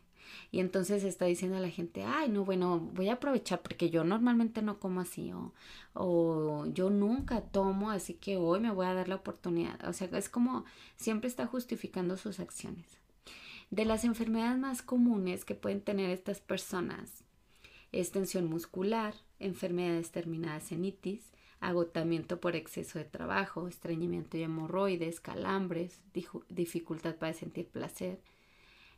[0.51, 4.03] Y entonces está diciendo a la gente, ay, no, bueno, voy a aprovechar porque yo
[4.03, 5.53] normalmente no como así o,
[5.93, 9.87] o yo nunca tomo, así que hoy me voy a dar la oportunidad.
[9.87, 10.65] O sea, es como
[10.97, 13.00] siempre está justificando sus acciones.
[13.71, 17.23] De las enfermedades más comunes que pueden tener estas personas
[17.93, 21.31] es tensión muscular, enfermedades terminadas en itis,
[21.61, 26.01] agotamiento por exceso de trabajo, estreñimiento y hemorroides, calambres,
[26.49, 28.19] dificultad para sentir placer.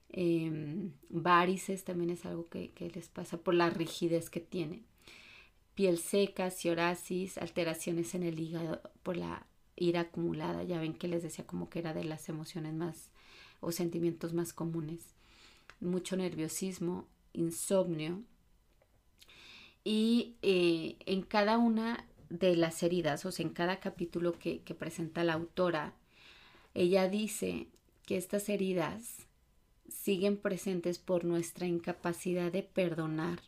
[0.10, 4.84] Eh, varices también es algo que, que, les pasa por la rigidez que tienen.
[5.76, 10.64] Piel seca, psoriasis, alteraciones en el hígado por la ira acumulada.
[10.64, 13.13] Ya ven que les decía como que era de las emociones más
[13.64, 15.02] o sentimientos más comunes.
[15.80, 18.22] Mucho nerviosismo, insomnio.
[19.84, 24.74] Y eh, en cada una de las heridas, o sea, en cada capítulo que, que
[24.74, 25.94] presenta la autora,
[26.74, 27.68] ella dice
[28.06, 29.28] que estas heridas
[29.90, 33.42] siguen presentes por nuestra incapacidad de perdonar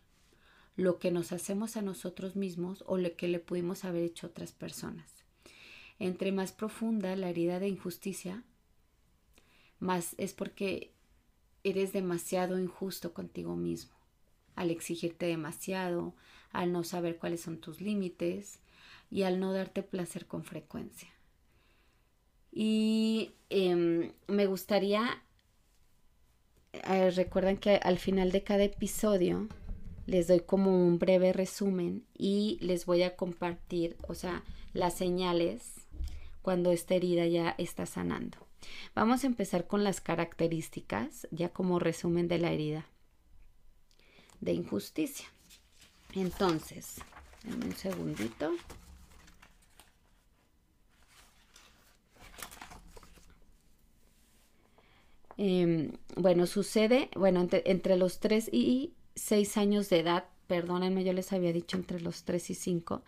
[0.75, 4.29] lo que nos hacemos a nosotros mismos o lo que le pudimos haber hecho a
[4.29, 5.09] otras personas.
[5.99, 8.43] Entre más profunda la herida de injusticia,
[10.17, 10.91] es porque
[11.63, 13.95] eres demasiado injusto contigo mismo,
[14.55, 16.13] al exigirte demasiado,
[16.51, 18.59] al no saber cuáles son tus límites
[19.11, 21.09] y al no darte placer con frecuencia.
[22.51, 25.21] Y em, me gustaría,
[26.73, 29.47] eh, recuerdan que al final de cada episodio
[30.07, 34.43] les doy como un breve resumen y les voy a compartir, o sea,
[34.73, 35.73] las señales
[36.41, 38.44] cuando esta herida ya está sanando.
[38.93, 42.85] Vamos a empezar con las características, ya como resumen de la herida
[44.41, 45.27] de injusticia.
[46.13, 47.01] Entonces,
[47.45, 48.53] en un segundito.
[55.37, 61.33] Em, bueno, sucede, bueno, entre, los 3 y 6 años de edad, perdónenme, yo les
[61.33, 63.03] había dicho entre los 3 y 5,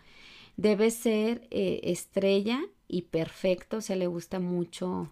[0.57, 5.09] debe ser eh, estrella y perfecto, o sea, le gusta mucho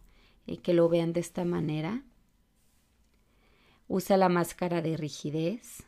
[0.64, 2.04] que lo vean de esta manera.
[3.88, 5.84] Usa la máscara de rigidez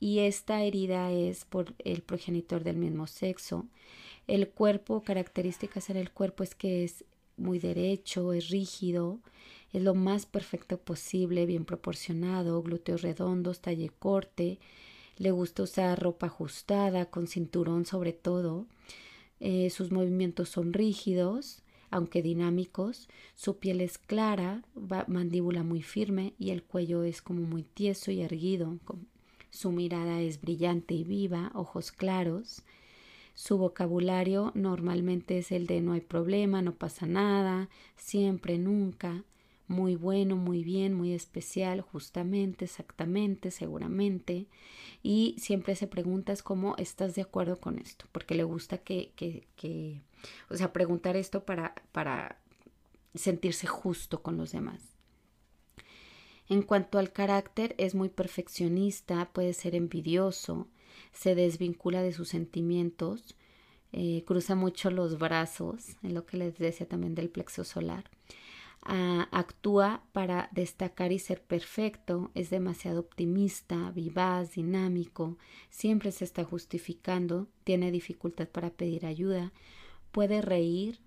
[0.00, 3.66] y esta herida es por el progenitor del mismo sexo.
[4.26, 7.04] El cuerpo, características en el cuerpo es que es
[7.36, 9.20] muy derecho, es rígido,
[9.72, 14.58] es lo más perfecto posible, bien proporcionado, glúteos redondos, talle corte,
[15.16, 18.66] le gusta usar ropa ajustada, con cinturón sobre todo,
[19.40, 24.62] eh, sus movimientos son rígidos, aunque dinámicos, su piel es clara,
[25.06, 28.78] mandíbula muy firme y el cuello es como muy tieso y erguido,
[29.50, 32.62] su mirada es brillante y viva, ojos claros,
[33.34, 39.24] su vocabulario normalmente es el de no hay problema, no pasa nada, siempre, nunca,
[39.68, 44.46] muy bueno, muy bien, muy especial, justamente, exactamente, seguramente.
[45.02, 49.12] Y siempre se pregunta es cómo estás de acuerdo con esto, porque le gusta que,
[49.14, 50.00] que, que
[50.48, 52.38] o sea, preguntar esto para, para
[53.14, 54.82] sentirse justo con los demás.
[56.48, 60.68] En cuanto al carácter, es muy perfeccionista, puede ser envidioso,
[61.12, 63.36] se desvincula de sus sentimientos,
[63.92, 68.10] eh, cruza mucho los brazos, en lo que les decía también del plexo solar
[68.82, 75.36] actúa para destacar y ser perfecto, es demasiado optimista, vivaz, dinámico,
[75.68, 79.52] siempre se está justificando, tiene dificultad para pedir ayuda,
[80.18, 80.98] puede reír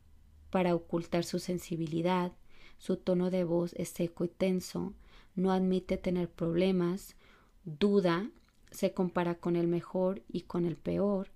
[0.52, 2.32] para ocultar su sensibilidad,
[2.78, 4.94] su tono de voz es seco y tenso,
[5.36, 7.18] no admite tener problemas,
[7.66, 8.32] duda,
[8.72, 11.28] se compara con el mejor y con el peor,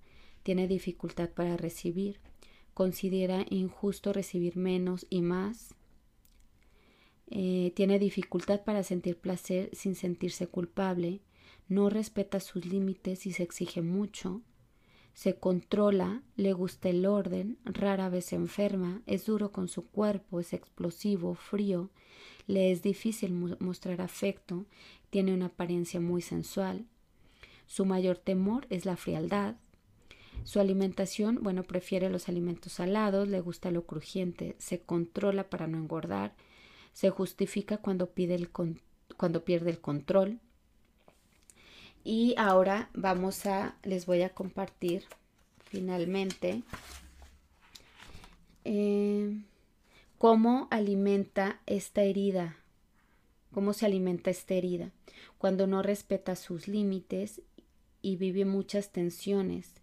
[0.44, 2.22] tiene dificultad para recibir,
[2.74, 5.76] considera injusto recibir menos y más,
[7.28, 11.20] eh, tiene dificultad para sentir placer sin sentirse culpable,
[11.68, 14.44] no respeta sus límites y se exige mucho,
[15.16, 20.42] se controla, le gusta el orden, rara vez se enferma, es duro con su cuerpo,
[20.42, 21.90] es explosivo, frío,
[22.48, 24.66] le es difícil mostrar afecto,
[25.10, 26.86] tiene una apariencia muy sensual.
[27.66, 29.56] Su mayor temor es la frialdad.
[30.44, 35.78] Su alimentación, bueno, prefiere los alimentos salados, le gusta lo crujiente, se controla para no
[35.78, 36.36] engordar,
[36.92, 40.42] se justifica cuando, pide el cuando pierde el control.
[42.08, 45.06] Y ahora vamos a, les voy a compartir
[45.64, 46.62] finalmente
[48.64, 49.42] eh,
[50.20, 52.58] cómo alimenta esta herida,
[53.52, 54.92] cómo se alimenta esta herida,
[55.40, 57.42] cuando no respeta sus límites
[58.04, 59.74] y vive muchas tensiones.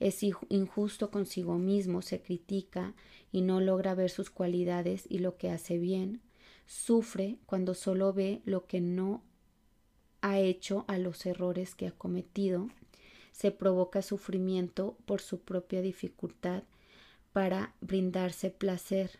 [0.00, 2.92] Es injusto consigo mismo, se critica
[3.30, 6.22] y no logra ver sus cualidades y lo que hace bien
[6.66, 9.22] sufre cuando solo ve lo que no
[10.22, 12.68] ha hecho a los errores que ha cometido,
[13.32, 16.62] se provoca sufrimiento por su propia dificultad
[17.32, 19.18] para brindarse placer.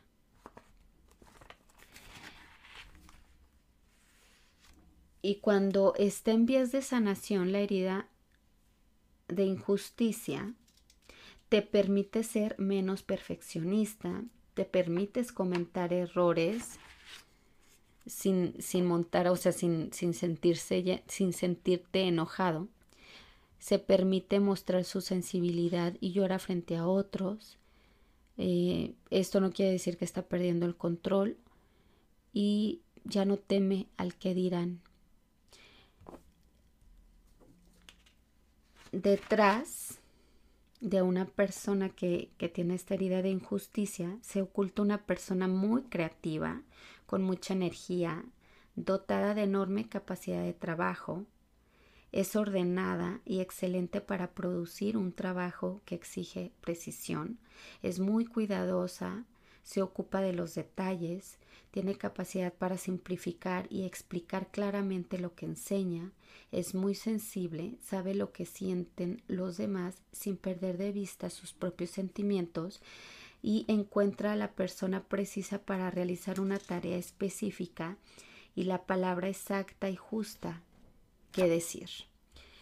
[5.22, 8.09] Y cuando está en vías de sanación la herida
[9.28, 10.55] de injusticia,
[11.48, 14.24] te permite ser menos perfeccionista,
[14.55, 16.78] te permites comentar errores
[18.07, 22.68] sin, sin montar, o sea, sin, sin, sentirse, sin sentirte enojado.
[23.59, 27.59] Se permite mostrar su sensibilidad y llora frente a otros.
[28.38, 31.36] Eh, esto no quiere decir que está perdiendo el control
[32.32, 34.80] y ya no teme al que dirán.
[38.90, 40.00] Detrás
[40.80, 45.82] de una persona que, que, tiene esta herida de injusticia se oculta una persona muy
[45.82, 46.62] creativa,
[47.12, 48.24] con mucha energía,
[48.74, 51.26] dotada de enorme capacidad de trabajo,
[52.10, 57.38] es ordenada y excelente para producir un trabajo que exige precisión,
[57.82, 59.26] es muy cuidadosa,
[59.62, 61.38] se ocupa de los detalles,
[61.70, 66.12] tiene capacidad para simplificar y explicar claramente lo que enseña,
[66.50, 71.90] es muy sensible, sabe lo que sienten los demás sin perder de vista sus propios
[71.90, 72.80] sentimientos
[73.43, 77.97] y encuentra a la persona precisa para realizar una tarea específica
[78.55, 80.62] y la palabra exacta y justa
[81.32, 81.88] que decir.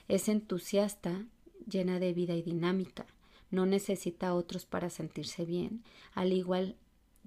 [0.09, 1.27] Es entusiasta,
[1.69, 3.07] llena de vida y dinámica,
[3.51, 5.83] no necesita a otros para sentirse bien,
[6.15, 6.77] al igual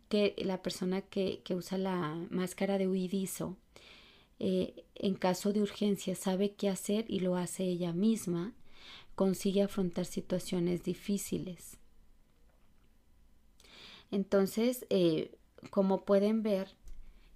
[0.09, 3.57] que la persona que, usa la máscara de huidizo,
[4.39, 8.53] eh, en caso de urgencia sabe qué hacer y lo hace ella misma,
[9.15, 11.77] consigue afrontar situaciones difíciles.
[14.13, 15.31] Entonces, eh,
[15.69, 16.69] como pueden ver,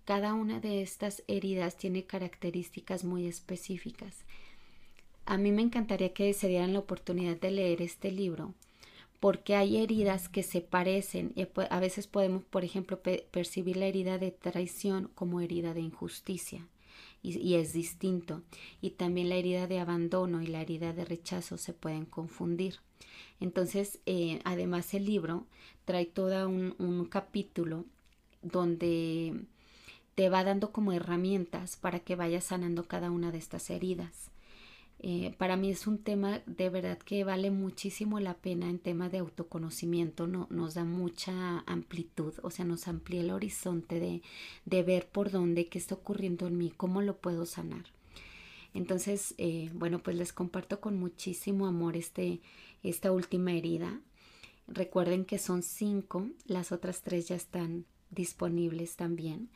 [0.05, 4.23] cada una de estas heridas tiene características muy específicas.
[5.25, 8.53] A mí me encantaría que se dieran la oportunidad de leer este libro
[9.19, 14.19] porque hay heridas que se parecen y a veces podemos, por ejemplo, percibir la herida
[14.19, 16.67] de traición como herida de injusticia
[17.23, 18.43] y, es distinto.
[18.79, 22.79] Y también la herida de abandono y la herida de rechazo se pueden confundir.
[23.39, 25.45] Entonces, eh, además el libro
[25.85, 27.85] trae todo un, un capítulo
[28.41, 29.45] donde
[30.15, 34.31] te va dando como herramientas para que vayas sanando cada una de estas heridas.
[34.99, 39.09] Eh, para mí es un tema de verdad que vale muchísimo la pena en tema
[39.09, 44.23] de autoconocimiento, no, nos da mucha amplitud, o sea, nos amplía el horizonte de,
[44.65, 47.85] de ver por dónde, qué está ocurriendo en mí, cómo lo puedo sanar.
[48.73, 52.41] Entonces, eh, bueno, pues les comparto con muchísimo amor este,
[52.89, 54.01] esta última herida.
[54.67, 59.49] Recuerden que son cinco, las otras tres ya están disponibles también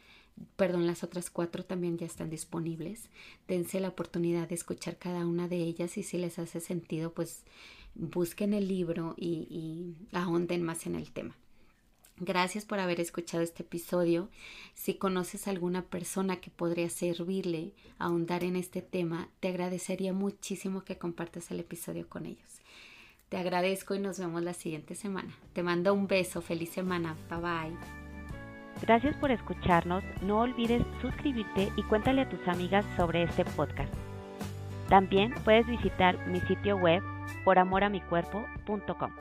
[0.55, 3.09] perdón, las otras cuatro también ya están disponibles.
[3.47, 7.43] Dense la oportunidad de escuchar cada una de ellas y si les hace sentido, pues
[7.95, 11.35] busquen el libro y, ahonden más en el tema.
[12.17, 14.29] Gracias por haber escuchado este episodio.
[14.75, 20.13] Si conoces a alguna persona que podría servirle a ahondar en este tema, te agradecería
[20.13, 22.60] muchísimo que compartas el episodio con ellos.
[23.31, 25.33] Te agradezco y nos vemos la siguiente semana.
[25.53, 26.41] Te mando un beso.
[26.41, 27.15] Feliz semana.
[27.29, 27.77] Bye bye.
[28.81, 30.03] Gracias por escucharnos.
[30.21, 33.93] No olvides suscribirte y cuéntale a tus amigas sobre este podcast.
[34.89, 37.01] También puedes visitar mi sitio web
[37.45, 39.11] poramoramicuerpo.com.